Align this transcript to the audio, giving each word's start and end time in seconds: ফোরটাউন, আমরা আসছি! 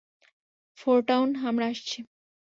ফোরটাউন, 0.77 1.29
আমরা 1.47 1.65
আসছি! 1.67 1.99